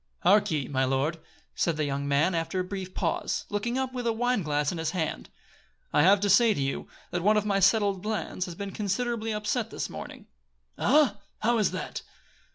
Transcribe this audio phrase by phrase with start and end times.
[0.21, 1.19] "Hark ye, my lord,"
[1.53, 4.79] said the young man, after a brief pause, looking up with a wine glass in
[4.79, 5.29] his hand,
[5.93, 9.31] "I have to say to you, that one of my settled plans has been considerably
[9.31, 10.25] upset this morning."
[10.75, 12.01] "Ah, how is that?"